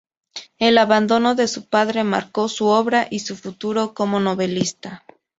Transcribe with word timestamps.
El 0.57 0.79
abandono 0.79 1.35
de 1.35 1.47
su 1.47 1.67
padre 1.69 2.03
marcó 2.03 2.49
su 2.49 2.65
obra 2.65 3.07
y 3.11 3.19
su 3.19 3.35
futuro 3.35 3.93
como 3.93 4.19
novelista. 4.19 5.03